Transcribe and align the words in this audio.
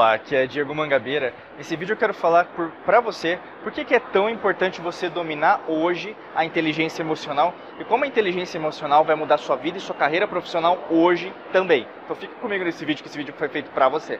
Olá, 0.00 0.14
aqui 0.14 0.34
é 0.34 0.46
Diego 0.46 0.74
Mangabeira. 0.74 1.34
Nesse 1.58 1.76
vídeo 1.76 1.92
eu 1.92 1.96
quero 1.98 2.14
falar 2.14 2.48
para 2.86 3.00
você 3.00 3.38
por 3.62 3.70
que, 3.70 3.84
que 3.84 3.94
é 3.94 4.00
tão 4.00 4.30
importante 4.30 4.80
você 4.80 5.10
dominar 5.10 5.60
hoje 5.68 6.16
a 6.34 6.42
inteligência 6.42 7.02
emocional 7.02 7.54
e 7.78 7.84
como 7.84 8.04
a 8.04 8.06
inteligência 8.06 8.56
emocional 8.56 9.04
vai 9.04 9.14
mudar 9.14 9.36
sua 9.36 9.56
vida 9.56 9.76
e 9.76 9.80
sua 9.80 9.94
carreira 9.94 10.26
profissional 10.26 10.86
hoje 10.88 11.30
também. 11.52 11.86
Então 12.02 12.16
fica 12.16 12.32
comigo 12.36 12.64
nesse 12.64 12.82
vídeo, 12.82 13.02
que 13.02 13.10
esse 13.10 13.18
vídeo 13.18 13.34
foi 13.36 13.50
feito 13.50 13.70
para 13.72 13.90
você. 13.90 14.18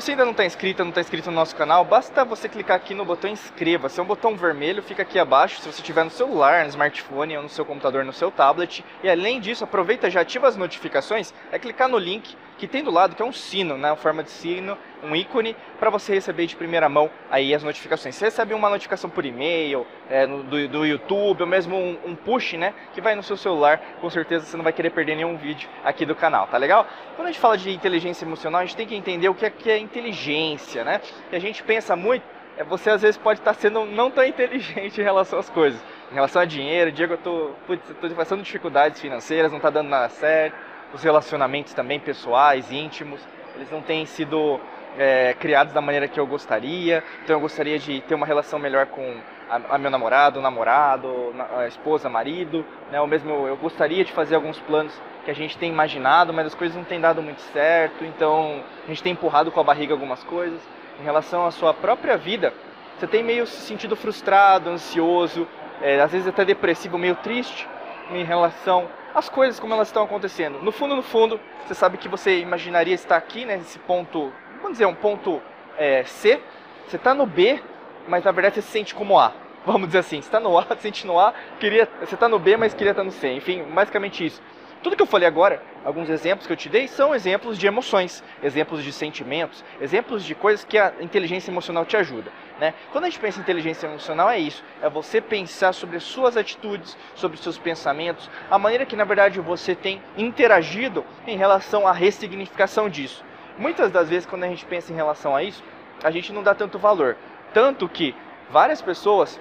Você 0.00 0.12
ainda 0.12 0.24
não 0.24 0.32
está 0.32 0.46
inscrito, 0.46 0.82
não 0.82 0.88
está 0.88 1.02
inscrito 1.02 1.30
no 1.30 1.36
nosso 1.36 1.54
canal, 1.54 1.84
basta 1.84 2.24
você 2.24 2.48
clicar 2.48 2.76
aqui 2.76 2.94
no 2.94 3.04
botão 3.04 3.30
inscreva-se. 3.30 4.00
É 4.00 4.02
um 4.02 4.06
botão 4.06 4.34
vermelho, 4.34 4.82
fica 4.82 5.02
aqui 5.02 5.18
abaixo, 5.18 5.60
se 5.60 5.70
você 5.70 5.82
tiver 5.82 6.04
no 6.04 6.10
celular, 6.10 6.62
no 6.62 6.70
smartphone 6.70 7.36
ou 7.36 7.42
no 7.42 7.48
seu 7.50 7.66
computador, 7.66 8.02
no 8.04 8.12
seu 8.12 8.30
tablet. 8.30 8.82
E 9.02 9.10
além 9.10 9.40
disso, 9.40 9.64
aproveita 9.64 10.10
já 10.10 10.22
ativa 10.22 10.48
as 10.48 10.56
notificações, 10.56 11.34
é 11.52 11.58
clicar 11.58 11.88
no 11.88 11.98
link 11.98 12.34
que 12.56 12.66
tem 12.66 12.82
do 12.82 12.90
lado, 12.90 13.14
que 13.14 13.22
é 13.22 13.24
um 13.24 13.32
sino, 13.32 13.76
né, 13.76 13.90
uma 13.90 13.96
forma 13.96 14.22
de 14.22 14.30
sino, 14.30 14.76
um 15.02 15.14
ícone, 15.14 15.56
para 15.78 15.90
você 15.90 16.14
receber 16.14 16.46
de 16.46 16.56
primeira 16.56 16.88
mão 16.88 17.10
aí 17.30 17.54
as 17.54 17.62
notificações. 17.62 18.14
Você 18.14 18.26
recebe 18.26 18.54
uma 18.54 18.68
notificação 18.68 19.08
por 19.08 19.24
e-mail, 19.24 19.86
é, 20.08 20.26
do, 20.26 20.68
do, 20.68 20.86
YouTube, 20.86 21.42
ou 21.42 21.46
mesmo 21.46 21.76
um, 21.76 21.98
um, 22.06 22.14
push, 22.14 22.54
né, 22.54 22.74
que 22.92 23.00
vai 23.00 23.14
no 23.14 23.22
seu 23.22 23.36
celular, 23.36 23.80
com 24.00 24.10
certeza 24.10 24.46
você 24.46 24.56
não 24.56 24.64
vai 24.64 24.72
querer 24.72 24.90
perder 24.90 25.16
nenhum 25.16 25.36
vídeo 25.36 25.68
aqui 25.84 26.04
do 26.04 26.14
canal, 26.14 26.46
tá 26.46 26.56
legal? 26.56 26.86
Quando 27.16 27.28
a 27.28 27.30
gente 27.30 27.40
fala 27.40 27.56
de 27.56 27.70
inteligência 27.70 28.24
emocional, 28.24 28.60
a 28.60 28.64
gente 28.64 28.76
tem 28.76 28.86
que 28.86 28.94
entender 28.94 29.28
o 29.28 29.34
que 29.34 29.46
é, 29.46 29.50
que 29.50 29.70
é 29.70 29.78
inteligência, 29.78 30.84
né? 30.84 31.00
E 31.32 31.36
a 31.36 31.38
gente 31.38 31.62
pensa 31.62 31.96
muito, 31.96 32.24
é, 32.56 32.64
você 32.64 32.90
às 32.90 33.02
vezes 33.02 33.16
pode 33.16 33.40
estar 33.40 33.54
sendo 33.54 33.84
não 33.84 34.10
tão 34.10 34.24
inteligente 34.24 35.00
em 35.00 35.04
relação 35.04 35.38
às 35.38 35.48
coisas. 35.48 35.82
Em 36.10 36.14
relação 36.14 36.42
a 36.42 36.44
dinheiro, 36.44 36.90
Diego, 36.90 37.14
eu 37.14 37.18
tô, 37.18 37.50
putz, 37.66 37.88
eu 37.88 37.94
tô 37.94 38.14
passando 38.14 38.42
dificuldades 38.42 39.00
financeiras, 39.00 39.52
não 39.52 39.60
tá 39.60 39.70
dando 39.70 39.88
nada 39.88 40.08
certo 40.08 40.70
os 40.92 41.02
relacionamentos 41.02 41.72
também 41.72 42.00
pessoais, 42.00 42.70
íntimos, 42.70 43.20
eles 43.56 43.70
não 43.70 43.82
têm 43.82 44.06
sido 44.06 44.60
é, 44.98 45.34
criados 45.34 45.72
da 45.72 45.80
maneira 45.80 46.08
que 46.08 46.18
eu 46.18 46.26
gostaria. 46.26 47.02
Então 47.22 47.36
eu 47.36 47.40
gostaria 47.40 47.78
de 47.78 48.00
ter 48.02 48.14
uma 48.14 48.26
relação 48.26 48.58
melhor 48.58 48.86
com 48.86 49.16
a, 49.48 49.74
a 49.74 49.78
meu 49.78 49.90
namorado, 49.90 50.40
namorado, 50.40 51.34
a 51.56 51.66
esposa, 51.66 52.08
marido, 52.08 52.64
né? 52.90 53.00
Ou 53.00 53.06
mesmo 53.06 53.46
eu 53.46 53.56
gostaria 53.56 54.04
de 54.04 54.12
fazer 54.12 54.34
alguns 54.34 54.58
planos 54.60 54.92
que 55.24 55.30
a 55.30 55.34
gente 55.34 55.56
tem 55.58 55.70
imaginado, 55.70 56.32
mas 56.32 56.46
as 56.46 56.54
coisas 56.54 56.76
não 56.76 56.84
têm 56.84 57.00
dado 57.00 57.22
muito 57.22 57.40
certo. 57.52 58.04
Então 58.04 58.62
a 58.84 58.88
gente 58.88 59.02
tem 59.02 59.12
empurrado 59.12 59.50
com 59.50 59.60
a 59.60 59.64
barriga 59.64 59.92
algumas 59.92 60.22
coisas. 60.24 60.60
Em 61.00 61.04
relação 61.04 61.46
à 61.46 61.50
sua 61.50 61.72
própria 61.72 62.16
vida, 62.16 62.52
você 62.98 63.06
tem 63.06 63.22
meio 63.22 63.46
se 63.46 63.60
sentido 63.62 63.96
frustrado, 63.96 64.68
ansioso, 64.68 65.48
é, 65.80 65.98
às 66.00 66.12
vezes 66.12 66.28
até 66.28 66.44
depressivo, 66.44 66.98
meio 66.98 67.16
triste 67.16 67.66
em 68.10 68.24
relação 68.24 68.88
as 69.14 69.28
coisas 69.28 69.58
como 69.58 69.74
elas 69.74 69.88
estão 69.88 70.04
acontecendo. 70.04 70.62
No 70.62 70.72
fundo, 70.72 70.94
no 70.94 71.02
fundo, 71.02 71.40
você 71.66 71.74
sabe 71.74 71.98
que 71.98 72.08
você 72.08 72.38
imaginaria 72.40 72.94
estar 72.94 73.16
aqui, 73.16 73.44
né, 73.44 73.56
nesse 73.56 73.78
ponto, 73.80 74.32
vamos 74.60 74.72
dizer, 74.72 74.86
um 74.86 74.94
ponto 74.94 75.40
é, 75.76 76.04
C. 76.04 76.40
Você 76.86 76.96
está 76.96 77.14
no 77.14 77.26
B, 77.26 77.60
mas 78.08 78.24
na 78.24 78.32
verdade 78.32 78.56
você 78.56 78.62
se 78.62 78.68
sente 78.68 78.94
como 78.94 79.18
A. 79.18 79.32
Vamos 79.64 79.88
dizer 79.88 79.98
assim, 79.98 80.20
você 80.20 80.28
está 80.28 80.40
no 80.40 80.58
A, 80.58 80.64
se 80.76 80.82
sente 80.82 81.06
no 81.06 81.18
A, 81.18 81.34
queria, 81.58 81.88
você 82.00 82.14
está 82.14 82.28
no 82.28 82.38
B, 82.38 82.56
mas 82.56 82.74
queria 82.74 82.92
estar 82.92 83.04
no 83.04 83.12
C. 83.12 83.32
Enfim, 83.32 83.62
basicamente 83.64 84.24
isso. 84.24 84.40
Tudo 84.82 84.96
que 84.96 85.02
eu 85.02 85.06
falei 85.06 85.28
agora, 85.28 85.62
alguns 85.84 86.08
exemplos 86.08 86.46
que 86.46 86.52
eu 86.54 86.56
te 86.56 86.70
dei, 86.70 86.88
são 86.88 87.14
exemplos 87.14 87.58
de 87.58 87.66
emoções, 87.66 88.24
exemplos 88.42 88.82
de 88.82 88.90
sentimentos, 88.90 89.62
exemplos 89.78 90.24
de 90.24 90.34
coisas 90.34 90.64
que 90.64 90.78
a 90.78 90.94
inteligência 91.00 91.50
emocional 91.50 91.84
te 91.84 91.98
ajuda. 91.98 92.32
Né? 92.58 92.72
Quando 92.90 93.04
a 93.04 93.10
gente 93.10 93.20
pensa 93.20 93.38
em 93.38 93.42
inteligência 93.42 93.86
emocional, 93.86 94.30
é 94.30 94.38
isso: 94.38 94.64
é 94.80 94.88
você 94.88 95.20
pensar 95.20 95.74
sobre 95.74 95.98
as 95.98 96.02
suas 96.02 96.34
atitudes, 96.34 96.96
sobre 97.14 97.36
os 97.36 97.42
seus 97.42 97.58
pensamentos, 97.58 98.30
a 98.50 98.58
maneira 98.58 98.86
que 98.86 98.96
na 98.96 99.04
verdade 99.04 99.38
você 99.38 99.74
tem 99.74 100.00
interagido 100.16 101.04
em 101.26 101.36
relação 101.36 101.86
à 101.86 101.92
ressignificação 101.92 102.88
disso. 102.88 103.22
Muitas 103.58 103.90
das 103.90 104.08
vezes, 104.08 104.26
quando 104.26 104.44
a 104.44 104.48
gente 104.48 104.64
pensa 104.64 104.92
em 104.92 104.96
relação 104.96 105.34
a 105.34 105.42
isso, 105.42 105.62
a 106.02 106.10
gente 106.10 106.32
não 106.32 106.42
dá 106.42 106.54
tanto 106.54 106.78
valor. 106.78 107.16
Tanto 107.52 107.88
que 107.88 108.14
várias 108.50 108.80
pessoas 108.80 109.40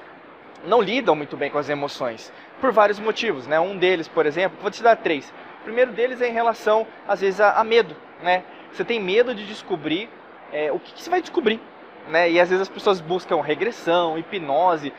não 0.66 0.82
lidam 0.82 1.16
muito 1.16 1.38
bem 1.38 1.50
com 1.50 1.58
as 1.58 1.70
emoções, 1.70 2.32
por 2.60 2.72
vários 2.72 3.00
motivos. 3.00 3.48
Né? 3.48 3.60
Um 3.60 3.78
deles, 3.78 4.08
por 4.08 4.26
exemplo, 4.26 4.58
vou 4.62 4.72
te 4.72 4.84
dar 4.84 4.98
três. 4.98 5.32
O 5.62 5.64
primeiro 5.64 5.92
deles 5.92 6.22
é 6.22 6.28
em 6.28 6.34
relação, 6.34 6.86
às 7.08 7.22
vezes, 7.22 7.40
a, 7.40 7.54
a 7.54 7.64
medo. 7.64 7.96
Né? 8.22 8.44
Você 8.72 8.84
tem 8.84 9.00
medo 9.00 9.34
de 9.34 9.46
descobrir 9.46 10.10
é, 10.52 10.72
o 10.72 10.80
que, 10.80 10.94
que 10.94 11.02
você 11.02 11.10
vai 11.10 11.22
descobrir. 11.22 11.60
Né? 12.10 12.32
E 12.32 12.40
às 12.40 12.50
vezes 12.50 12.64
as 12.64 12.70
pessoas 12.70 13.00
buscam 13.00 13.42
regressão, 13.42 14.18
hipnose, 14.18 14.92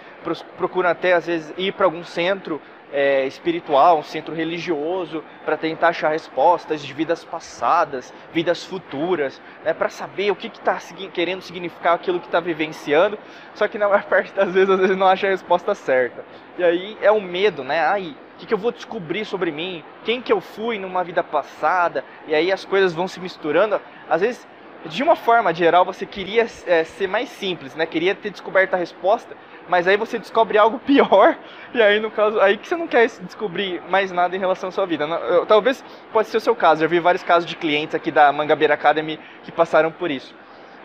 procuram 0.57 0.89
até 0.89 1.13
às 1.13 1.27
vezes 1.27 1.53
ir 1.57 1.73
para 1.73 1.87
algum 1.87 2.05
centro 2.05 2.61
é, 2.93 3.27
espiritual, 3.27 3.99
um 3.99 4.03
centro 4.03 4.35
religioso, 4.35 5.23
para 5.45 5.57
tentar 5.57 5.89
achar 5.89 6.11
respostas 6.11 6.83
de 6.85 6.93
vidas 6.93 7.25
passadas, 7.25 8.13
vidas 8.33 8.65
futuras, 8.65 9.41
né, 9.65 9.73
para 9.73 9.89
saber 9.89 10.31
o 10.31 10.37
que 10.37 10.49
está 10.49 10.79
querendo 11.13 11.43
significar 11.43 11.95
aquilo 11.95 12.21
que 12.21 12.27
está 12.27 12.41
vivenciando, 12.41 13.19
só 13.55 13.69
que 13.69 13.79
na 13.79 13.89
maior 13.89 14.05
parte 14.11 14.33
das 14.33 14.53
vezes, 14.53 14.71
às 14.71 14.81
vezes 14.81 14.97
não 14.97 15.07
acha 15.07 15.27
a 15.27 15.31
resposta 15.31 15.75
certa. 15.75 16.25
E 16.59 16.65
aí 16.65 16.99
é 17.01 17.11
o 17.11 17.21
medo, 17.21 17.65
né? 17.65 17.87
Aí, 17.87 18.17
o 18.35 18.39
que, 18.39 18.47
que 18.47 18.55
eu 18.55 18.59
vou 18.59 18.73
descobrir 18.73 19.25
sobre 19.25 19.51
mim? 19.51 19.85
Quem 20.05 20.21
que 20.21 20.33
eu 20.33 20.41
fui 20.41 20.79
numa 20.79 21.05
vida 21.05 21.23
passada? 21.23 22.05
E 22.27 22.35
aí 22.35 22.51
as 22.51 22.65
coisas 22.65 22.93
vão 22.93 23.07
se 23.07 23.21
misturando. 23.21 23.81
Às 24.09 24.23
vezes 24.23 24.49
de 24.87 25.03
uma 25.03 25.15
forma 25.15 25.53
geral, 25.53 25.85
você 25.85 26.07
queria 26.07 26.47
é, 26.67 26.85
ser 26.85 27.07
mais 27.07 27.29
simples, 27.29 27.75
né? 27.75 27.85
Queria 27.85 28.15
ter 28.15 28.31
descoberto 28.31 28.75
a 28.75 28.77
resposta, 28.77 29.37
mas 29.69 29.87
aí 29.87 29.97
você 29.97 30.19
descobre 30.19 30.57
algo 30.57 30.79
pior, 30.85 31.37
e 31.75 31.83
aí 31.83 32.01
no 32.01 32.11
caso, 32.11 32.41
aí 32.41 32.57
que 32.57 32.67
você 32.67 32.77
não 32.77 32.87
quer 32.87 33.07
descobrir 33.23 33.83
mais 33.89 34.11
nada 34.11 34.35
em 34.35 34.39
relação 34.39 34.71
à 34.71 34.73
sua 34.73 34.87
vida. 34.87 35.07
Talvez 35.47 35.85
pode 36.13 36.29
ser 36.29 36.39
o 36.39 36.41
seu 36.41 36.57
caso, 36.57 36.81
já 36.81 36.87
vi 36.87 36.99
vários 36.99 37.23
casos 37.23 37.49
de 37.49 37.57
clientes 37.57 37.95
aqui 37.95 38.11
da 38.11 38.33
Mangabeira 38.33 38.75
Academy 38.75 39.21
que 39.45 39.53
passaram 39.53 39.93
por 39.93 40.11
isso. 40.11 40.35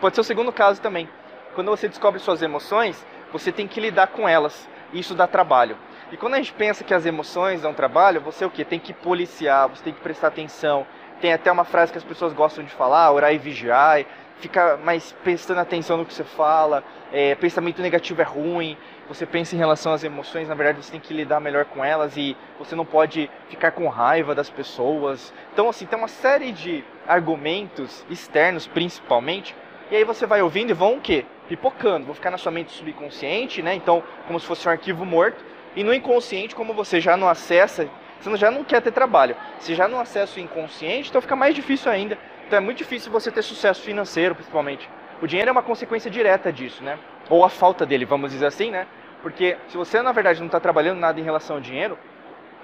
Pode 0.00 0.14
ser 0.14 0.20
o 0.20 0.24
segundo 0.24 0.52
caso 0.52 0.80
também. 0.80 1.08
Quando 1.54 1.70
você 1.70 1.88
descobre 1.88 2.20
suas 2.20 2.42
emoções, 2.42 3.04
você 3.32 3.50
tem 3.50 3.66
que 3.66 3.80
lidar 3.80 4.08
com 4.08 4.28
elas. 4.28 4.68
Isso 4.92 5.14
dá 5.14 5.26
trabalho. 5.26 5.76
E 6.12 6.16
quando 6.16 6.34
a 6.34 6.36
gente 6.36 6.52
pensa 6.52 6.84
que 6.84 6.94
as 6.94 7.04
emoções 7.04 7.62
dão 7.62 7.74
trabalho, 7.74 8.20
você 8.20 8.44
o 8.44 8.50
que? 8.50 8.64
Tem 8.64 8.78
que 8.78 8.92
policiar, 8.92 9.68
você 9.68 9.82
tem 9.82 9.92
que 9.92 10.00
prestar 10.00 10.28
atenção. 10.28 10.86
Tem 11.20 11.32
até 11.32 11.50
uma 11.50 11.64
frase 11.64 11.92
que 11.92 11.98
as 11.98 12.04
pessoas 12.04 12.32
gostam 12.32 12.64
de 12.64 12.70
falar, 12.70 13.10
orar 13.12 13.32
e 13.32 13.38
vigiar 13.38 14.04
fica 14.38 14.76
mais 14.76 15.12
prestando 15.24 15.60
atenção 15.60 15.96
no 15.96 16.04
que 16.04 16.12
você 16.12 16.24
fala, 16.24 16.84
é, 17.12 17.34
pensamento 17.34 17.80
negativo 17.80 18.20
é 18.20 18.24
ruim, 18.24 18.76
você 19.08 19.24
pensa 19.24 19.54
em 19.54 19.58
relação 19.58 19.92
às 19.92 20.04
emoções, 20.04 20.48
na 20.48 20.54
verdade 20.54 20.84
você 20.84 20.92
tem 20.92 21.00
que 21.00 21.14
lidar 21.14 21.40
melhor 21.40 21.64
com 21.64 21.84
elas 21.84 22.16
e 22.16 22.36
você 22.58 22.74
não 22.74 22.84
pode 22.84 23.30
ficar 23.48 23.70
com 23.70 23.88
raiva 23.88 24.34
das 24.34 24.50
pessoas. 24.50 25.32
Então, 25.52 25.68
assim, 25.68 25.86
tem 25.86 25.98
uma 25.98 26.08
série 26.08 26.52
de 26.52 26.84
argumentos 27.06 28.04
externos, 28.10 28.66
principalmente, 28.66 29.54
e 29.90 29.96
aí 29.96 30.04
você 30.04 30.26
vai 30.26 30.42
ouvindo 30.42 30.70
e 30.70 30.74
vão 30.74 30.96
o 30.96 31.00
quê? 31.00 31.24
Pipocando, 31.48 32.06
vão 32.06 32.14
ficar 32.14 32.30
na 32.30 32.38
sua 32.38 32.50
mente 32.50 32.72
subconsciente, 32.72 33.62
né? 33.62 33.74
Então, 33.74 34.02
como 34.26 34.38
se 34.40 34.46
fosse 34.46 34.66
um 34.66 34.70
arquivo 34.70 35.04
morto, 35.04 35.42
e 35.76 35.84
no 35.84 35.94
inconsciente, 35.94 36.56
como 36.56 36.74
você 36.74 37.00
já 37.00 37.16
não 37.16 37.28
acessa, 37.28 37.88
você 38.20 38.36
já 38.36 38.50
não 38.50 38.64
quer 38.64 38.82
ter 38.82 38.90
trabalho, 38.90 39.36
você 39.58 39.74
já 39.74 39.86
não 39.86 40.00
acessa 40.00 40.38
o 40.38 40.42
inconsciente, 40.42 41.10
então 41.10 41.20
fica 41.20 41.36
mais 41.36 41.54
difícil 41.54 41.90
ainda 41.90 42.18
então 42.46 42.58
é 42.58 42.60
muito 42.60 42.78
difícil 42.78 43.10
você 43.10 43.30
ter 43.30 43.42
sucesso 43.42 43.82
financeiro, 43.82 44.34
principalmente. 44.34 44.88
O 45.20 45.26
dinheiro 45.26 45.48
é 45.48 45.52
uma 45.52 45.62
consequência 45.62 46.08
direta 46.08 46.52
disso, 46.52 46.82
né? 46.82 46.96
Ou 47.28 47.44
a 47.44 47.48
falta 47.48 47.84
dele, 47.84 48.04
vamos 48.04 48.30
dizer 48.30 48.46
assim, 48.46 48.70
né? 48.70 48.86
Porque 49.20 49.56
se 49.68 49.76
você, 49.76 50.00
na 50.00 50.12
verdade, 50.12 50.38
não 50.38 50.46
está 50.46 50.60
trabalhando 50.60 51.00
nada 51.00 51.18
em 51.18 51.24
relação 51.24 51.56
ao 51.56 51.62
dinheiro, 51.62 51.98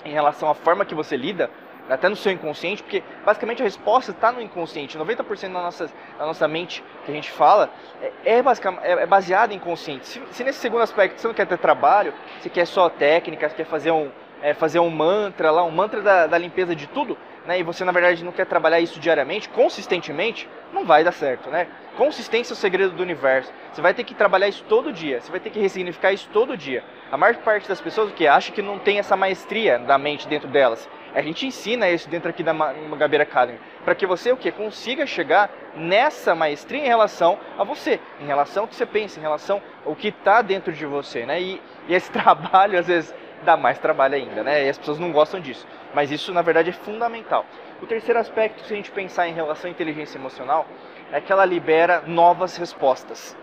em 0.05 0.13
relação 0.13 0.49
à 0.49 0.55
forma 0.55 0.85
que 0.85 0.95
você 0.95 1.17
lida, 1.17 1.51
até 1.91 2.09
no 2.09 2.15
seu 2.15 2.31
inconsciente, 2.31 2.81
porque 2.81 3.03
basicamente 3.25 3.61
a 3.61 3.65
resposta 3.65 4.13
está 4.13 4.31
no 4.31 4.41
inconsciente. 4.41 4.97
90% 4.97 5.53
da 5.53 5.63
nossa, 5.63 5.91
da 6.17 6.27
nossa 6.27 6.47
mente 6.47 6.83
que 7.05 7.11
a 7.11 7.15
gente 7.15 7.31
fala 7.31 7.69
é, 8.01 8.37
é, 8.37 8.39
é, 8.39 8.93
é 9.03 9.07
baseada 9.07 9.53
em 9.53 9.57
inconsciente. 9.57 10.07
Se, 10.07 10.23
se, 10.31 10.45
nesse 10.45 10.61
segundo 10.61 10.83
aspecto 10.83 11.21
você 11.21 11.27
não 11.27 11.35
quer 11.35 11.47
ter 11.47 11.59
trabalho, 11.59 12.15
você 12.41 12.49
quer 12.49 12.67
só 12.67 12.89
técnica, 12.89 13.49
você 13.49 13.57
quer 13.57 13.67
fazer 13.67 13.91
um, 13.91 14.13
é, 14.43 14.53
fazer 14.53 14.81
um 14.81 14.91
mantra 14.91 15.51
lá, 15.51 15.65
um 15.65 15.71
mantra 15.71 16.03
da, 16.03 16.27
da 16.27 16.37
limpeza 16.37 16.75
de 16.75 16.87
tudo, 16.89 17.17
né, 17.47 17.59
e 17.59 17.63
você 17.63 17.85
na 17.85 17.93
verdade 17.93 18.25
não 18.25 18.33
quer 18.33 18.47
trabalhar 18.47 18.81
isso 18.81 19.01
diariamente, 19.01 19.49
consistentemente, 19.49 20.49
não 20.73 20.85
vai 20.85 21.03
dar 21.05 21.13
certo, 21.13 21.51
né? 21.51 21.67
Consistência 21.97 22.53
é 22.53 22.55
o 22.55 22.57
segredo 22.57 22.93
do 22.93 23.03
universo. 23.03 23.53
Você 23.73 23.83
vai 23.83 23.93
ter 23.93 24.05
que 24.05 24.15
trabalhar 24.15 24.49
isso 24.49 24.65
todo 24.69 24.93
dia, 24.93 25.21
você 25.21 25.31
vai 25.31 25.41
ter 25.41 25.51
que 25.51 25.61
ressignificar 25.61 26.13
isso 26.13 26.29
todo 26.33 26.57
dia. 26.57 26.83
A 27.11 27.17
maior 27.17 27.37
parte 27.37 27.69
das 27.69 27.81
pessoas 27.81 28.13
que 28.13 28.27
acha 28.27 28.53
que 28.53 28.63
não 28.63 28.79
tem 28.79 28.99
essa 28.99 29.17
maestria 29.17 29.79
da 29.79 29.99
mente 29.99 30.27
dentro 30.27 30.49
delas. 30.49 30.89
A 31.15 31.21
gente 31.21 31.47
ensina 31.47 31.91
isso 31.91 32.09
dentro 32.09 32.31
aqui 32.31 32.43
da 32.43 32.55
Magabeira 32.55 33.25
Academy, 33.25 33.59
para 33.85 33.95
que 33.95 34.07
você 34.07 34.33
o 34.33 34.37
que 34.37 34.51
consiga 34.51 35.05
chegar 35.05 35.51
nessa 35.77 36.35
maestria 36.35 36.83
em 36.83 36.87
relação 36.87 37.39
a 37.59 37.65
você, 37.65 38.01
em 38.19 38.25
relação 38.25 38.63
ao 38.63 38.69
que 38.69 38.75
você 38.75 38.87
pensa, 38.87 39.19
em 39.19 39.23
relação 39.23 39.61
ao 39.85 39.95
que 39.95 40.09
está 40.09 40.41
dentro 40.41 40.73
de 40.73 40.87
você, 40.87 41.27
né? 41.27 41.41
E, 41.41 41.61
e 41.87 41.95
esse 41.95 42.11
trabalho 42.13 42.79
às 42.79 42.87
vezes 42.87 43.15
dá 43.45 43.57
mais 43.57 43.79
trabalho 43.79 44.15
ainda, 44.15 44.43
né? 44.43 44.67
E 44.67 44.69
as 44.69 44.79
pessoas 44.79 44.99
não 44.99 45.13
gostam 45.13 45.41
disso. 45.41 45.67
Mas 45.95 46.11
isso, 46.11 46.33
na 46.33 46.43
verdade, 46.43 46.71
é 46.71 46.73
fundamental. 46.73 47.45
O 47.81 47.87
terceiro 47.87 48.19
aspecto, 48.19 48.65
se 48.65 48.73
a 48.73 48.77
gente 48.77 48.91
pensar 48.91 49.29
em 49.29 49.35
relação 49.35 49.69
à 49.69 49.71
inteligência 49.71 50.19
emocional, 50.19 50.67
é 51.13 51.21
que 51.21 51.33
ela 51.33 51.45
libera 51.45 52.03
novas 52.07 52.57
respostas. 52.57 53.37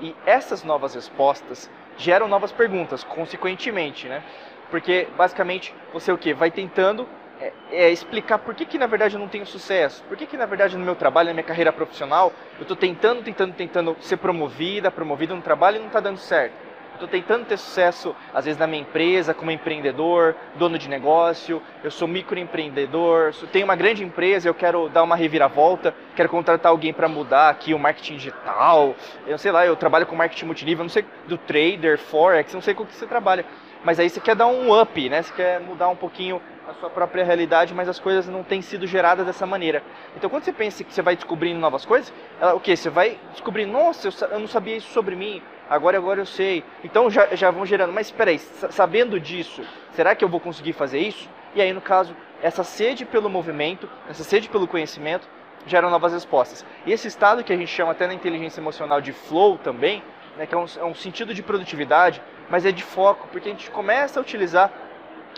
E 0.00 0.14
essas 0.26 0.64
novas 0.64 0.94
respostas 0.94 1.70
geram 1.96 2.28
novas 2.28 2.52
perguntas, 2.52 3.04
consequentemente, 3.04 4.08
né? 4.08 4.22
Porque 4.70 5.06
basicamente 5.16 5.74
você 5.92 6.10
o 6.10 6.18
que 6.18 6.34
vai 6.34 6.50
tentando 6.50 7.06
é, 7.40 7.52
é, 7.70 7.90
explicar 7.90 8.38
por 8.38 8.54
que, 8.54 8.64
que 8.64 8.78
na 8.78 8.86
verdade 8.86 9.14
eu 9.14 9.20
não 9.20 9.28
tenho 9.28 9.46
sucesso, 9.46 10.02
por 10.04 10.16
que, 10.16 10.26
que 10.26 10.36
na 10.36 10.46
verdade 10.46 10.76
no 10.76 10.84
meu 10.84 10.94
trabalho, 10.94 11.28
na 11.28 11.34
minha 11.34 11.44
carreira 11.44 11.72
profissional, 11.72 12.32
eu 12.56 12.62
estou 12.62 12.76
tentando, 12.76 13.22
tentando, 13.22 13.54
tentando 13.54 13.96
ser 14.00 14.16
promovida, 14.16 14.90
promovido 14.90 15.34
no 15.34 15.42
trabalho 15.42 15.76
e 15.76 15.80
não 15.80 15.88
está 15.88 16.00
dando 16.00 16.18
certo. 16.18 16.63
Estou 16.94 17.08
tentando 17.08 17.44
ter 17.44 17.56
sucesso, 17.56 18.14
às 18.32 18.44
vezes, 18.44 18.58
na 18.58 18.66
minha 18.66 18.82
empresa, 18.82 19.34
como 19.34 19.50
empreendedor, 19.50 20.36
dono 20.54 20.78
de 20.78 20.88
negócio. 20.88 21.60
Eu 21.82 21.90
sou 21.90 22.06
microempreendedor, 22.06 23.34
tenho 23.52 23.64
uma 23.64 23.74
grande 23.74 24.04
empresa, 24.04 24.48
eu 24.48 24.54
quero 24.54 24.88
dar 24.88 25.02
uma 25.02 25.16
reviravolta, 25.16 25.92
quero 26.14 26.28
contratar 26.28 26.70
alguém 26.70 26.92
para 26.92 27.08
mudar 27.08 27.50
aqui 27.50 27.74
o 27.74 27.78
marketing 27.78 28.16
digital. 28.16 28.94
Eu 29.26 29.36
sei 29.38 29.50
lá, 29.50 29.66
eu 29.66 29.74
trabalho 29.74 30.06
com 30.06 30.14
marketing 30.14 30.46
multinível, 30.46 30.84
não 30.84 30.88
sei 30.88 31.04
do 31.26 31.36
trader, 31.36 31.98
forex, 31.98 32.54
não 32.54 32.60
sei 32.60 32.74
com 32.74 32.84
o 32.84 32.86
que 32.86 32.94
você 32.94 33.06
trabalha. 33.06 33.44
Mas 33.84 34.00
aí 34.00 34.08
você 34.08 34.20
quer 34.20 34.34
dar 34.34 34.46
um 34.46 34.80
up, 34.80 35.08
né? 35.10 35.20
Você 35.20 35.32
quer 35.34 35.60
mudar 35.60 35.88
um 35.88 35.96
pouquinho 35.96 36.40
a 36.66 36.72
sua 36.74 36.88
própria 36.88 37.24
realidade, 37.24 37.74
mas 37.74 37.88
as 37.88 37.98
coisas 37.98 38.26
não 38.26 38.42
têm 38.42 38.62
sido 38.62 38.86
geradas 38.86 39.26
dessa 39.26 39.46
maneira. 39.46 39.82
Então, 40.16 40.30
quando 40.30 40.44
você 40.44 40.52
pensa 40.52 40.82
que 40.82 40.92
você 40.92 41.02
vai 41.02 41.14
descobrindo 41.14 41.60
novas 41.60 41.84
coisas, 41.84 42.12
ela, 42.40 42.54
o 42.54 42.60
que? 42.60 42.74
Você 42.74 42.88
vai 42.88 43.18
descobrir, 43.32 43.66
nossa, 43.66 44.08
eu, 44.08 44.12
eu, 44.30 44.40
não 44.40 44.48
sabia 44.48 44.76
isso 44.76 44.90
sobre 44.90 45.14
mim, 45.14 45.42
agora 45.68 45.98
agora 45.98 46.20
eu 46.20 46.26
sei. 46.26 46.64
Então 46.82 47.10
já, 47.10 47.34
já 47.34 47.50
vão 47.50 47.64
gerando, 47.66 47.92
mas 47.92 48.06
espera 48.06 48.30
aí, 48.30 48.38
sabendo 48.38 49.18
disso, 49.18 49.62
será 49.92 50.14
que 50.14 50.24
eu 50.24 50.28
vou 50.28 50.40
conseguir 50.40 50.72
fazer 50.72 50.98
isso? 50.98 51.28
E 51.54 51.62
aí, 51.62 51.72
no 51.72 51.80
caso, 51.80 52.16
essa 52.42 52.64
sede 52.64 53.04
pelo 53.04 53.30
movimento, 53.30 53.88
essa 54.08 54.24
sede 54.24 54.48
pelo 54.48 54.66
conhecimento, 54.66 55.28
geram 55.66 55.88
novas 55.88 56.12
respostas. 56.12 56.64
E 56.84 56.92
esse 56.92 57.08
estado 57.08 57.44
que 57.44 57.52
a 57.52 57.56
gente 57.56 57.70
chama 57.70 57.92
até 57.92 58.06
na 58.06 58.14
inteligência 58.14 58.60
emocional 58.60 59.00
de 59.00 59.12
flow 59.12 59.56
também, 59.56 60.02
né, 60.36 60.46
que 60.46 60.54
é 60.54 60.58
um, 60.58 60.66
é 60.78 60.84
um 60.84 60.94
sentido 60.94 61.32
de 61.32 61.42
produtividade, 61.42 62.20
mas 62.50 62.66
é 62.66 62.72
de 62.72 62.82
foco, 62.82 63.28
porque 63.30 63.48
a 63.48 63.52
gente 63.52 63.70
começa 63.70 64.18
a 64.18 64.22
utilizar 64.22 64.70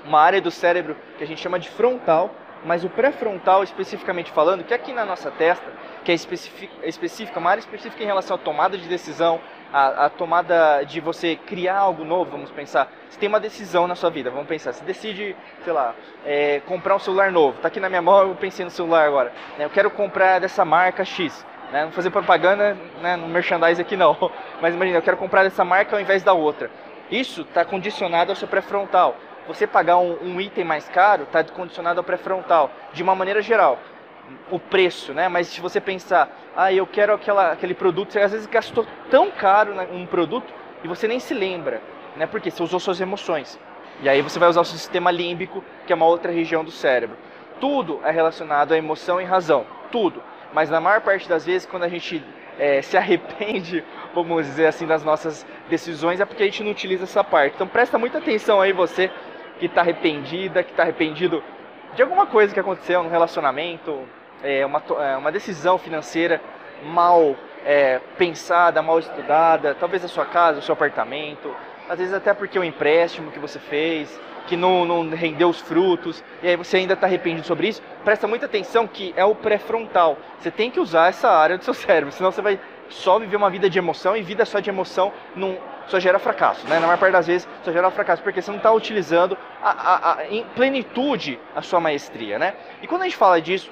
uma 0.04 0.20
área 0.20 0.40
do 0.40 0.50
cérebro 0.50 0.96
que 1.18 1.24
a 1.24 1.26
gente 1.26 1.40
chama 1.40 1.58
de 1.58 1.68
frontal, 1.68 2.30
mas 2.64 2.84
o 2.84 2.88
pré-frontal, 2.88 3.62
especificamente 3.62 4.30
falando, 4.30 4.64
que 4.64 4.72
é 4.72 4.76
aqui 4.76 4.92
na 4.92 5.04
nossa 5.04 5.30
testa, 5.30 5.66
que 6.04 6.10
é 6.10 6.14
é 6.14 6.88
específica, 6.88 7.38
uma 7.38 7.50
área 7.50 7.60
específica 7.60 8.02
em 8.02 8.06
relação 8.06 8.36
à 8.36 8.38
tomada 8.38 8.76
de 8.78 8.88
decisão, 8.88 9.40
a, 9.72 10.06
a, 10.06 10.10
tomada 10.10 10.82
de 10.84 11.00
você 11.00 11.36
criar 11.36 11.78
algo 11.78 12.04
novo, 12.04 12.30
vamos 12.30 12.50
pensar. 12.50 12.90
Você 13.08 13.18
tem 13.18 13.28
uma 13.28 13.40
decisão 13.40 13.86
na 13.86 13.94
sua 13.94 14.10
vida, 14.10 14.30
vamos 14.30 14.46
pensar. 14.46 14.72
Você 14.72 14.84
decide, 14.84 15.36
sei 15.64 15.72
lá, 15.72 15.94
é, 16.24 16.60
comprar 16.66 16.96
um 16.96 16.98
celular 16.98 17.30
novo. 17.30 17.56
Está 17.56 17.68
aqui 17.68 17.80
na 17.80 17.88
minha 17.88 18.02
mão, 18.02 18.28
eu 18.28 18.34
pensei 18.34 18.64
no 18.64 18.70
celular 18.70 19.06
agora. 19.06 19.32
Né? 19.58 19.64
Eu 19.64 19.70
quero 19.70 19.90
comprar 19.90 20.38
dessa 20.40 20.64
marca 20.64 21.04
X. 21.04 21.44
Né? 21.72 21.84
Não 21.84 21.92
fazer 21.92 22.10
propaganda 22.10 22.76
né, 23.00 23.16
no 23.16 23.28
merchandise 23.28 23.80
aqui 23.80 23.96
não. 23.96 24.16
Mas 24.60 24.74
imagina, 24.74 24.98
eu 24.98 25.02
quero 25.02 25.16
comprar 25.16 25.42
dessa 25.42 25.64
marca 25.64 25.96
ao 25.96 26.00
invés 26.00 26.22
da 26.22 26.32
outra. 26.32 26.70
Isso 27.10 27.42
está 27.42 27.64
condicionado 27.64 28.32
ao 28.32 28.36
seu 28.36 28.48
pré-frontal 28.48 29.16
você 29.46 29.66
pagar 29.66 29.98
um, 29.98 30.18
um 30.22 30.40
item 30.40 30.64
mais 30.64 30.88
caro 30.88 31.22
está 31.22 31.42
condicionado 31.44 32.00
ao 32.00 32.04
pré-frontal, 32.04 32.70
de 32.92 33.02
uma 33.02 33.14
maneira 33.14 33.40
geral. 33.40 33.78
O 34.50 34.58
preço, 34.58 35.12
né? 35.12 35.28
Mas 35.28 35.48
se 35.48 35.60
você 35.60 35.80
pensar, 35.80 36.28
ah, 36.56 36.72
eu 36.72 36.86
quero 36.86 37.12
aquela, 37.12 37.52
aquele 37.52 37.74
produto, 37.74 38.12
você 38.12 38.20
às 38.20 38.32
vezes 38.32 38.46
gastou 38.46 38.86
tão 39.10 39.30
caro 39.30 39.74
um 39.92 40.06
produto 40.06 40.52
e 40.82 40.88
você 40.88 41.08
nem 41.08 41.20
se 41.20 41.34
lembra, 41.34 41.82
né? 42.16 42.26
Porque 42.26 42.50
você 42.50 42.62
usou 42.62 42.78
suas 42.78 43.00
emoções. 43.00 43.58
E 44.02 44.08
aí 44.08 44.20
você 44.22 44.38
vai 44.38 44.48
usar 44.48 44.60
o 44.60 44.64
sistema 44.64 45.10
límbico, 45.10 45.64
que 45.86 45.92
é 45.92 45.96
uma 45.96 46.06
outra 46.06 46.30
região 46.30 46.64
do 46.64 46.70
cérebro. 46.70 47.16
Tudo 47.60 48.00
é 48.04 48.10
relacionado 48.10 48.72
à 48.72 48.76
emoção 48.76 49.20
e 49.20 49.24
razão, 49.24 49.66
tudo. 49.90 50.22
Mas 50.52 50.70
na 50.70 50.80
maior 50.80 51.00
parte 51.00 51.28
das 51.28 51.46
vezes, 51.46 51.66
quando 51.66 51.84
a 51.84 51.88
gente 51.88 52.22
é, 52.58 52.82
se 52.82 52.96
arrepende, 52.96 53.82
vamos 54.14 54.46
dizer 54.46 54.66
assim, 54.66 54.86
das 54.86 55.02
nossas 55.02 55.46
decisões, 55.68 56.20
é 56.20 56.24
porque 56.24 56.42
a 56.42 56.46
gente 56.46 56.62
não 56.62 56.70
utiliza 56.70 57.04
essa 57.04 57.24
parte. 57.24 57.54
Então 57.54 57.66
presta 57.66 57.98
muita 57.98 58.18
atenção 58.18 58.60
aí 58.60 58.72
você 58.72 59.10
que 59.58 59.66
está 59.66 59.80
arrependida, 59.80 60.62
que 60.62 60.70
está 60.70 60.82
arrependido 60.82 61.42
de 61.96 62.02
alguma 62.02 62.26
coisa 62.26 62.52
que 62.52 62.60
aconteceu 62.60 63.02
no 63.02 63.08
relacionamento, 63.08 64.06
é, 64.44 64.64
uma, 64.66 64.82
é, 65.00 65.16
uma 65.16 65.32
decisão 65.32 65.78
financeira 65.78 66.42
mal 66.84 67.34
é, 67.64 68.00
pensada, 68.18 68.82
mal 68.82 68.98
estudada, 68.98 69.74
talvez 69.74 70.04
a 70.04 70.08
sua 70.08 70.26
casa, 70.26 70.58
o 70.58 70.62
seu 70.62 70.74
apartamento, 70.74 71.50
às 71.88 71.98
vezes 71.98 72.12
até 72.12 72.34
porque 72.34 72.58
o 72.58 72.62
empréstimo 72.62 73.32
que 73.32 73.38
você 73.38 73.58
fez, 73.58 74.20
que 74.46 74.56
não, 74.56 74.84
não 74.84 75.08
rendeu 75.08 75.48
os 75.48 75.58
frutos, 75.58 76.22
e 76.42 76.48
aí 76.48 76.56
você 76.56 76.76
ainda 76.76 76.92
está 76.92 77.06
arrependido 77.06 77.46
sobre 77.46 77.68
isso, 77.68 77.82
presta 78.04 78.28
muita 78.28 78.44
atenção 78.44 78.86
que 78.86 79.14
é 79.16 79.24
o 79.24 79.34
pré-frontal. 79.34 80.18
Você 80.38 80.50
tem 80.50 80.70
que 80.70 80.78
usar 80.78 81.08
essa 81.08 81.30
área 81.30 81.56
do 81.56 81.64
seu 81.64 81.72
cérebro, 81.72 82.12
senão 82.12 82.30
você 82.30 82.42
vai 82.42 82.60
só 82.90 83.18
viver 83.18 83.36
uma 83.36 83.48
vida 83.48 83.70
de 83.70 83.78
emoção 83.78 84.14
e 84.14 84.22
vida 84.22 84.44
só 84.44 84.60
de 84.60 84.68
emoção 84.68 85.12
não, 85.34 85.56
só 85.86 86.00
gera 86.00 86.18
fracasso, 86.18 86.66
né? 86.68 86.78
Na 86.78 86.86
maior 86.86 86.98
parte 86.98 87.12
das 87.12 87.26
vezes 87.26 87.48
só 87.62 87.72
gera 87.72 87.90
fracasso 87.90 88.22
porque 88.22 88.42
você 88.42 88.50
não 88.50 88.58
está 88.58 88.72
utilizando 88.72 89.36
a, 89.62 89.70
a, 89.70 90.12
a, 90.14 90.26
em 90.26 90.44
plenitude 90.54 91.38
a 91.54 91.62
sua 91.62 91.80
maestria, 91.80 92.38
né? 92.38 92.54
E 92.82 92.86
quando 92.86 93.02
a 93.02 93.04
gente 93.04 93.16
fala 93.16 93.40
disso, 93.40 93.70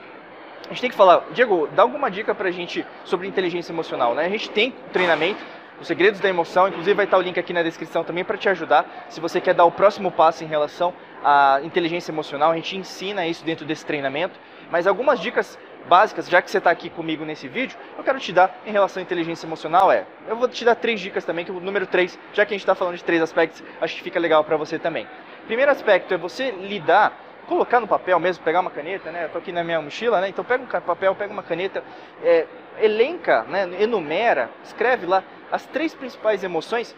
a 0.66 0.68
gente 0.68 0.80
tem 0.80 0.90
que 0.90 0.96
falar, 0.96 1.24
Diego, 1.32 1.68
dá 1.74 1.82
alguma 1.82 2.10
dica 2.10 2.34
pra 2.34 2.50
gente 2.50 2.86
sobre 3.04 3.26
inteligência 3.26 3.72
emocional, 3.72 4.14
né? 4.14 4.24
A 4.24 4.28
gente 4.30 4.48
tem 4.50 4.72
treinamento, 4.92 5.44
os 5.80 5.86
segredos 5.86 6.20
da 6.20 6.28
emoção, 6.28 6.68
inclusive 6.68 6.94
vai 6.94 7.04
estar 7.04 7.18
o 7.18 7.20
link 7.20 7.38
aqui 7.38 7.52
na 7.52 7.62
descrição 7.62 8.04
também 8.04 8.24
para 8.24 8.38
te 8.38 8.48
ajudar. 8.48 9.06
Se 9.08 9.20
você 9.20 9.40
quer 9.40 9.54
dar 9.54 9.64
o 9.64 9.72
próximo 9.72 10.10
passo 10.10 10.44
em 10.44 10.46
relação 10.46 10.94
à 11.22 11.60
inteligência 11.62 12.12
emocional, 12.12 12.52
a 12.52 12.54
gente 12.54 12.76
ensina 12.76 13.26
isso 13.26 13.44
dentro 13.44 13.66
desse 13.66 13.84
treinamento. 13.84 14.38
Mas 14.70 14.86
algumas 14.86 15.20
dicas 15.20 15.58
básicas, 15.88 16.28
já 16.28 16.40
que 16.40 16.50
você 16.50 16.58
está 16.58 16.70
aqui 16.70 16.90
comigo 16.90 17.24
nesse 17.24 17.48
vídeo, 17.48 17.76
eu 17.96 18.04
quero 18.04 18.18
te 18.18 18.32
dar 18.32 18.58
em 18.66 18.70
relação 18.70 19.00
à 19.00 19.02
inteligência 19.02 19.46
emocional 19.46 19.92
é, 19.92 20.06
eu 20.28 20.36
vou 20.36 20.48
te 20.48 20.64
dar 20.64 20.74
três 20.74 21.00
dicas 21.00 21.24
também, 21.24 21.44
que 21.44 21.52
o 21.52 21.60
número 21.60 21.86
três, 21.86 22.18
já 22.32 22.44
que 22.44 22.52
a 22.52 22.56
gente 22.56 22.62
está 22.62 22.74
falando 22.74 22.96
de 22.96 23.04
três 23.04 23.20
aspectos, 23.22 23.62
acho 23.80 23.96
que 23.96 24.02
fica 24.02 24.18
legal 24.18 24.42
para 24.44 24.56
você 24.56 24.78
também. 24.78 25.06
Primeiro 25.46 25.70
aspecto 25.70 26.14
é 26.14 26.16
você 26.16 26.50
lidar, 26.50 27.12
colocar 27.46 27.80
no 27.80 27.86
papel 27.86 28.18
mesmo, 28.18 28.42
pegar 28.42 28.60
uma 28.60 28.70
caneta, 28.70 29.10
né? 29.10 29.24
Eu 29.24 29.28
tô 29.28 29.38
aqui 29.38 29.52
na 29.52 29.62
minha 29.62 29.80
mochila, 29.80 30.20
né? 30.20 30.28
Então 30.28 30.44
pega 30.44 30.62
um 30.62 30.66
papel, 30.66 31.14
pega 31.14 31.32
uma 31.32 31.42
caneta, 31.42 31.84
é, 32.22 32.46
elenca, 32.78 33.42
né? 33.42 33.68
enumera, 33.78 34.50
escreve 34.64 35.06
lá 35.06 35.22
as 35.52 35.66
três 35.66 35.94
principais 35.94 36.42
emoções 36.42 36.96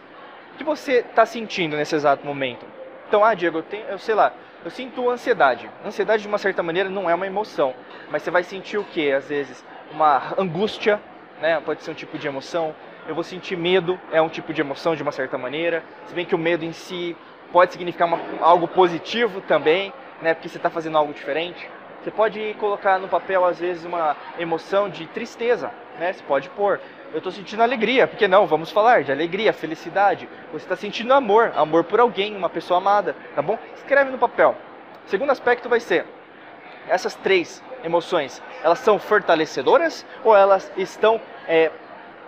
que 0.57 0.63
você 0.63 0.99
está 0.99 1.25
sentindo 1.25 1.75
nesse 1.75 1.95
exato 1.95 2.25
momento. 2.25 2.65
Então, 3.07 3.23
ah, 3.23 3.33
Diego, 3.33 3.59
eu, 3.59 3.63
tenho, 3.63 3.85
eu 3.85 3.99
sei 3.99 4.15
lá, 4.15 4.33
eu 4.63 4.71
sinto 4.71 5.09
ansiedade. 5.09 5.69
Ansiedade, 5.85 6.21
de 6.21 6.27
uma 6.27 6.37
certa 6.37 6.61
maneira, 6.63 6.89
não 6.89 7.09
é 7.09 7.15
uma 7.15 7.27
emoção, 7.27 7.73
mas 8.09 8.23
você 8.23 8.31
vai 8.31 8.43
sentir 8.43 8.77
o 8.77 8.83
que? 8.83 9.11
Às 9.11 9.29
vezes, 9.29 9.63
uma 9.91 10.33
angústia, 10.37 10.99
né? 11.41 11.61
pode 11.61 11.83
ser 11.83 11.91
um 11.91 11.93
tipo 11.93 12.17
de 12.17 12.27
emoção. 12.27 12.75
Eu 13.07 13.15
vou 13.15 13.23
sentir 13.23 13.55
medo, 13.55 13.99
é 14.11 14.21
um 14.21 14.29
tipo 14.29 14.53
de 14.53 14.61
emoção, 14.61 14.95
de 14.95 15.01
uma 15.01 15.11
certa 15.11 15.37
maneira. 15.37 15.83
Se 16.07 16.13
bem 16.13 16.25
que 16.25 16.35
o 16.35 16.37
medo 16.37 16.65
em 16.65 16.73
si 16.73 17.15
pode 17.51 17.71
significar 17.71 18.07
uma, 18.07 18.19
algo 18.41 18.67
positivo 18.67 19.41
também, 19.41 19.93
né? 20.21 20.33
porque 20.33 20.49
você 20.49 20.57
está 20.57 20.69
fazendo 20.69 20.97
algo 20.97 21.13
diferente. 21.13 21.69
Você 22.03 22.11
pode 22.11 22.55
colocar 22.59 22.99
no 22.99 23.07
papel, 23.07 23.43
às 23.43 23.59
vezes, 23.59 23.83
uma 23.83 24.15
emoção 24.39 24.89
de 24.89 25.07
tristeza, 25.07 25.71
né? 25.99 26.13
Você 26.13 26.23
pode 26.23 26.49
pôr. 26.51 26.79
Eu 27.11 27.17
estou 27.17 27.31
sentindo 27.31 27.63
alegria, 27.63 28.07
porque 28.07 28.27
não? 28.27 28.45
Vamos 28.45 28.69
falar 28.69 29.03
de 29.03 29.11
alegria, 29.11 29.53
felicidade. 29.53 30.27
Você 30.51 30.65
está 30.65 30.75
sentindo 30.75 31.13
amor, 31.13 31.53
amor 31.55 31.83
por 31.83 31.99
alguém, 31.99 32.35
uma 32.35 32.49
pessoa 32.49 32.79
amada, 32.79 33.15
tá 33.33 33.41
bom? 33.41 33.57
Escreve 33.75 34.11
no 34.11 34.17
papel. 34.17 34.55
Segundo 35.05 35.31
aspecto 35.31 35.69
vai 35.69 35.79
ser 35.79 36.05
essas 36.87 37.15
três 37.15 37.63
emoções, 37.83 38.41
elas 38.63 38.79
são 38.79 38.97
fortalecedoras 38.99 40.05
ou 40.23 40.35
elas 40.35 40.71
estão 40.77 41.19
é, 41.47 41.71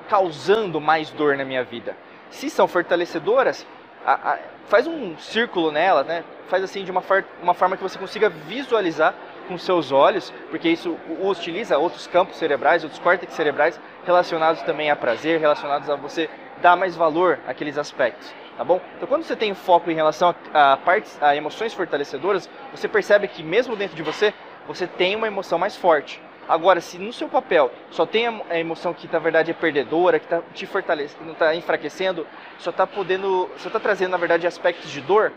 causando 0.10 0.80
mais 0.80 1.10
dor 1.10 1.38
na 1.38 1.46
minha 1.46 1.64
vida? 1.64 1.96
Se 2.30 2.50
são 2.50 2.68
fortalecedoras, 2.68 3.66
a, 4.06 4.34
a, 4.34 4.40
faz 4.68 4.88
um 4.88 5.18
círculo 5.18 5.72
nela, 5.72 6.04
né? 6.04 6.24
Faz 6.48 6.64
assim 6.64 6.84
de 6.84 6.92
uma, 6.92 7.04
uma 7.42 7.54
forma 7.54 7.76
que 7.76 7.84
você 7.84 7.98
consiga 7.98 8.30
visualizar 8.30 9.14
com 9.50 9.58
seus 9.58 9.92
olhos, 9.92 10.32
porque 10.52 10.70
isso 10.70 10.96
utiliza 11.20 11.78
outros 11.78 12.06
campos 12.06 12.38
cerebrais, 12.38 12.84
outros 12.84 13.02
córtex 13.02 13.34
cerebrais 13.34 13.80
relacionados 14.06 14.62
também 14.62 14.92
a 14.92 14.96
prazer, 14.96 15.40
relacionados 15.40 15.90
a 15.90 15.96
você 15.96 16.30
dar 16.62 16.76
mais 16.76 16.96
valor 16.96 17.40
àqueles 17.48 17.78
aspectos, 17.78 18.32
tá 18.56 18.64
bom? 18.64 18.80
Então, 18.96 19.08
quando 19.08 19.24
você 19.24 19.36
tem 19.36 19.54
foco 19.56 19.90
em 19.90 19.96
relação 19.96 20.36
a, 20.54 20.74
a 20.74 20.78
partes, 20.78 21.18
a 21.22 21.36
emoções 21.36 21.74
fortalecedoras, 21.74 22.48
você 22.72 22.88
percebe 22.88 23.28
que 23.28 23.42
mesmo 23.42 23.76
dentro 23.76 23.96
de 23.96 24.04
você, 24.04 24.34
você 24.68 24.86
tem 24.86 25.16
uma 25.16 25.26
emoção 25.26 25.58
mais 25.58 25.76
forte. 25.76 26.22
Agora, 26.48 26.80
se 26.80 26.98
no 26.98 27.14
seu 27.14 27.28
papel 27.28 27.72
só 27.90 28.06
tem 28.06 28.28
a 28.28 28.60
emoção 28.60 28.94
que 28.94 29.12
na 29.12 29.20
verdade 29.20 29.52
é 29.52 29.54
perdedora, 29.54 30.20
que 30.20 30.26
está 30.26 30.42
te 30.54 30.66
fortalecendo, 30.66 31.26
não 31.26 31.34
está 31.34 31.56
enfraquecendo, 31.56 32.26
só 32.60 32.70
está 32.70 32.86
podendo, 32.86 33.50
só 33.58 33.68
está 33.68 33.80
trazendo 33.80 34.12
na 34.12 34.18
verdade 34.18 34.48
aspectos 34.48 34.92
de 34.92 35.02
dor, 35.02 35.32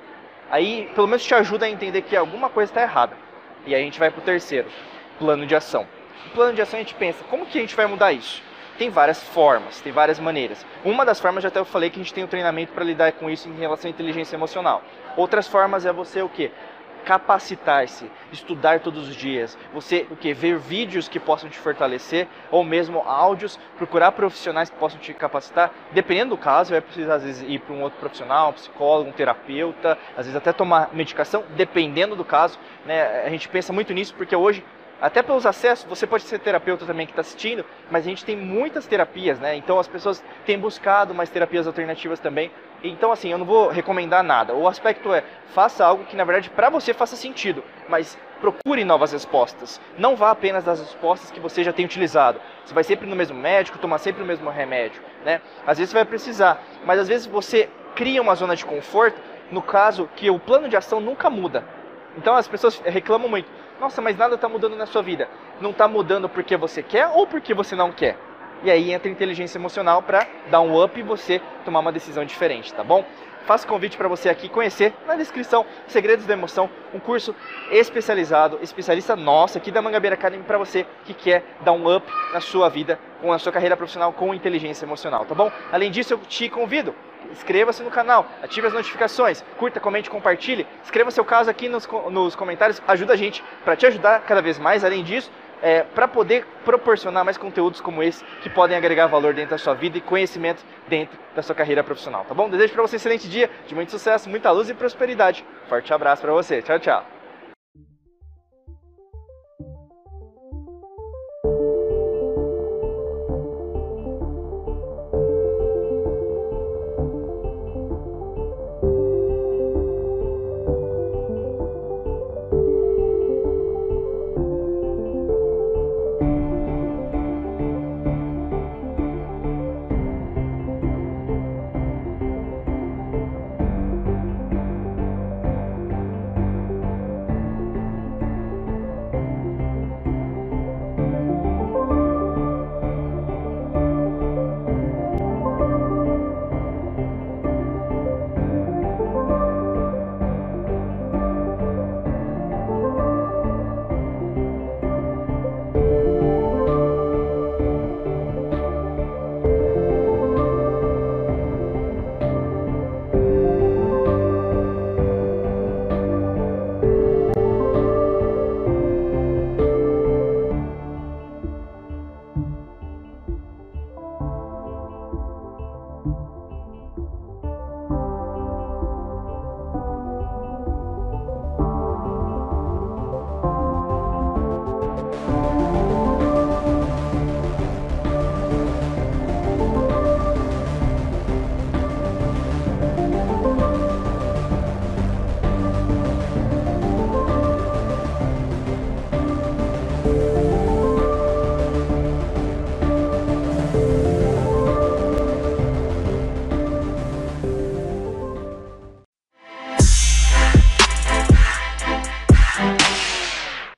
aí 0.51 0.91
pelo 0.95 1.07
menos 1.07 1.23
te 1.23 1.35
ajuda 1.35 1.67
a 1.67 1.71
entender 1.71 2.03
que 2.03 2.17
alguma 2.17 2.49
coisa 2.49 2.71
está 2.71 2.83
errada. 2.83 3.15
E 3.67 3.75
aí 3.75 3.83
a 3.83 3.85
gente 3.85 3.99
vai 3.99 4.11
para 4.11 4.21
o 4.21 4.25
terceiro, 4.25 4.69
plano 5.19 5.47
de 5.47 5.55
ação. 5.55 5.87
O 6.27 6.31
plano 6.31 6.55
de 6.55 6.63
ação 6.63 6.79
a 6.79 6.83
gente 6.83 6.95
pensa, 6.95 7.23
como 7.31 7.47
que 7.47 7.59
a 7.59 7.61
gente 7.61 7.77
vai 7.77 7.87
mudar 7.87 8.13
isso? 8.13 8.43
Tem 8.79 8.91
várias 8.91 9.23
formas, 9.23 9.81
tem 9.81 9.93
várias 9.93 10.19
maneiras. 10.19 10.65
Uma 10.85 11.05
das 11.05 11.21
formas, 11.21 11.43
já 11.43 11.49
até 11.49 11.61
eu 11.61 11.65
falei 11.65 11.91
que 11.91 12.01
a 12.01 12.03
gente 12.03 12.15
tem 12.15 12.25
um 12.25 12.27
treinamento 12.27 12.73
para 12.73 12.85
lidar 12.85 13.13
com 13.13 13.31
isso 13.31 13.49
em 13.49 13.57
relação 13.57 13.89
à 13.89 13.91
inteligência 13.91 14.35
emocional. 14.35 14.83
Outras 15.17 15.47
formas 15.47 15.85
é 15.87 15.93
você 15.93 16.23
o 16.23 16.29
quê? 16.29 16.51
Capacitar-se, 17.05 18.11
estudar 18.33 18.81
todos 18.81 19.09
os 19.09 19.15
dias, 19.15 19.57
você 19.73 20.07
o 20.11 20.17
que 20.17 20.33
ver 20.33 20.59
vídeos 20.59 21.09
que 21.09 21.21
possam 21.21 21.49
te 21.49 21.59
fortalecer 21.59 22.29
ou 22.51 22.65
mesmo 22.65 23.01
áudios, 23.01 23.59
procurar 23.77 24.13
profissionais 24.13 24.71
que 24.71 24.77
possam 24.77 24.99
te 24.99 25.13
capacitar. 25.13 25.73
Dependendo 25.93 26.31
do 26.31 26.39
caso, 26.39 26.71
vai 26.71 26.81
precisar 26.81 27.17
às 27.17 27.25
vezes 27.25 27.49
ir 27.49 27.61
para 27.61 27.75
um 27.75 27.83
outro 27.83 27.99
profissional, 27.99 28.51
um 28.51 28.55
psicólogo, 28.55 29.11
um 29.11 29.13
terapeuta, 29.13 29.99
às 30.17 30.27
vezes 30.27 30.37
até 30.37 30.53
tomar 30.53 30.91
medicação, 30.93 31.45
dependendo 31.57 32.17
do 32.17 32.25
caso. 32.25 32.59
Né? 32.87 33.25
A 33.25 33.29
gente 33.31 33.49
pensa 33.49 33.73
muito 33.73 33.93
nisso 33.93 34.15
porque 34.15 34.35
hoje 34.35 34.65
até 35.03 35.21
pelos 35.21 35.45
acessos, 35.45 35.85
você 35.85 36.07
pode 36.07 36.23
ser 36.23 36.39
terapeuta 36.39 36.87
também 36.87 37.07
que 37.07 37.11
está 37.11 37.23
assistindo, 37.23 37.65
mas 37.91 38.07
a 38.07 38.09
gente 38.09 38.25
tem 38.25 38.37
muitas 38.37 38.87
terapias, 38.87 39.37
né? 39.41 39.57
Então 39.57 39.81
as 39.81 39.89
pessoas 39.89 40.23
têm 40.47 40.57
buscado 40.57 41.13
mais 41.13 41.29
terapias 41.29 41.67
alternativas 41.67 42.21
também. 42.21 42.53
Então 42.85 43.11
assim, 43.11 43.33
eu 43.33 43.37
não 43.37 43.45
vou 43.45 43.69
recomendar 43.69 44.23
nada. 44.23 44.55
O 44.55 44.69
aspecto 44.69 45.13
é, 45.13 45.25
faça 45.49 45.85
algo 45.85 46.05
que 46.05 46.15
na 46.15 46.23
verdade 46.23 46.51
para 46.51 46.71
você 46.71 46.95
faça 46.95 47.17
sentido, 47.17 47.65
mas 47.89 48.17
procure 48.41 48.85
novas 48.85 49.11
respostas. 49.11 49.81
Não 49.99 50.15
vá 50.15 50.31
apenas 50.31 50.63
das 50.63 50.79
respostas 50.79 51.33
que 51.33 51.41
você 51.41 51.65
já 51.65 51.73
tem 51.73 51.85
utilizado. 51.85 52.41
Você 52.65 52.73
vai 52.73 52.85
sempre 52.85 53.09
no 53.09 53.17
mesmo 53.17 53.37
médico, 53.37 53.79
tomar 53.79 53.99
sempre 53.99 54.23
o 54.23 54.27
mesmo 54.27 54.51
remédio, 54.51 55.03
né? 55.25 55.41
Às 55.67 55.79
vezes 55.79 55.91
você 55.91 55.97
vai 55.97 56.05
precisar, 56.05 56.63
mas 56.87 57.01
às 57.01 57.09
vezes 57.09 57.27
você 57.27 57.69
cria 57.97 58.23
uma 58.23 58.37
zona 58.37 58.55
de 58.55 58.65
conforto, 58.65 59.21
no 59.51 59.63
caso 59.63 60.09
que 60.15 60.31
o 60.31 60.39
plano 60.39 60.69
de 60.69 60.77
ação 60.77 61.01
nunca 61.01 61.29
muda. 61.29 61.65
Então 62.17 62.37
as 62.37 62.47
pessoas 62.47 62.81
reclamam 62.85 63.29
muito 63.29 63.62
nossa, 63.83 64.01
mas 64.01 64.17
nada 64.17 64.37
está 64.37 64.49
mudando 64.49 64.77
na 64.77 64.87
sua 64.87 65.03
vida. 65.03 65.29
Não 65.61 65.71
está 65.71 65.89
mudando 65.89 66.29
porque 66.29 66.57
você 66.57 66.85
quer 66.85 67.09
ou 67.09 67.27
porque 67.27 67.53
você 67.53 67.75
não 67.75 67.91
quer. 67.91 68.17
E 68.63 68.71
aí 68.71 68.93
entra 68.93 69.09
a 69.09 69.13
inteligência 69.13 69.59
emocional 69.59 70.01
para 70.01 70.25
dar 70.53 70.61
um 70.61 70.81
up 70.81 70.99
e 70.99 71.03
você 71.03 71.41
tomar 71.65 71.81
uma 71.81 71.91
decisão 71.91 72.25
diferente, 72.25 72.73
tá 72.73 72.85
bom? 72.85 73.05
Faço 73.45 73.67
convite 73.67 73.97
para 73.97 74.07
você 74.07 74.29
aqui 74.29 74.49
conhecer 74.49 74.95
na 75.05 75.17
descrição 75.17 75.67
Segredos 75.89 76.25
da 76.27 76.35
Emoção, 76.35 76.71
um 76.95 77.01
curso 77.01 77.35
especializado, 77.73 78.61
especialista 78.63 79.17
nosso 79.17 79.59
aqui 79.59 79.73
da 79.73 79.83
Mangabeira 79.83 80.15
Academy 80.15 80.45
para 80.45 80.59
você 80.59 80.87
que 81.05 81.13
quer 81.13 81.43
dar 81.63 81.73
um 81.73 81.93
up 81.93 82.07
na 82.33 82.41
sua 82.41 82.69
vida, 82.69 83.01
com 83.21 83.33
a 83.33 83.39
sua 83.41 83.51
carreira 83.51 83.77
profissional 83.77 84.13
com 84.13 84.33
inteligência 84.33 84.85
emocional, 84.85 85.25
tá 85.25 85.35
bom? 85.35 85.51
Além 85.73 85.91
disso, 85.91 86.15
eu 86.15 86.19
te 86.19 86.49
convido 86.49 86.95
inscreva-se 87.33 87.83
no 87.83 87.91
canal, 87.91 88.27
ative 88.43 88.67
as 88.67 88.73
notificações, 88.73 89.43
curta, 89.59 89.81
comente, 89.81 90.09
compartilhe, 90.09 90.67
escreva 90.85 91.11
seu 91.11 91.25
caso 91.25 91.51
aqui 91.51 91.69
nos, 91.69 91.89
nos 92.11 92.37
comentários, 92.37 92.81
ajuda 92.87 93.15
a 93.15 93.17
gente 93.17 93.43
para 93.65 93.75
te 93.75 93.87
ajudar 93.87 94.21
cada 94.21 94.41
vez 94.41 94.59
mais. 94.59 94.85
Além 94.85 95.03
disso, 95.03 95.31
é, 95.63 95.83
para 95.83 96.09
poder 96.09 96.45
proporcionar 96.65 97.25
mais 97.25 97.39
conteúdos 97.39 97.81
como 97.81 98.03
esse 98.03 98.25
que 98.43 98.51
podem 98.51 98.77
agregar 98.77 99.07
valor 99.07 99.33
dentro 99.33 99.53
da 99.53 99.59
sua 99.59 99.75
vida 99.75 99.97
e 99.97 100.01
conhecimento 100.01 100.63
dentro 100.89 101.19
da 101.35 101.43
sua 101.43 101.55
carreira 101.55 101.85
profissional, 101.85 102.25
tá 102.29 102.35
bom? 102.35 102.51
Desejo 102.51 102.73
para 102.73 102.83
você 102.83 102.97
um 102.97 102.99
excelente 102.99 103.29
dia, 103.29 103.49
de 103.67 103.75
muito 103.75 103.91
sucesso, 103.91 104.29
muita 104.29 104.51
luz 104.51 104.69
e 104.69 104.75
prosperidade. 104.75 105.45
Forte 105.69 105.95
abraço 105.95 106.21
para 106.21 106.33
você. 106.33 106.61
Tchau, 106.61 106.79
tchau. 106.79 107.22